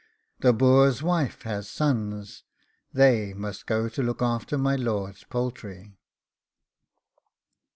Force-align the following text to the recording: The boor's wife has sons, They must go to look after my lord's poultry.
The 0.39 0.51
boor's 0.51 1.03
wife 1.03 1.43
has 1.43 1.69
sons, 1.69 2.41
They 2.91 3.35
must 3.35 3.67
go 3.67 3.87
to 3.89 4.01
look 4.01 4.19
after 4.23 4.57
my 4.57 4.75
lord's 4.75 5.23
poultry. 5.25 5.95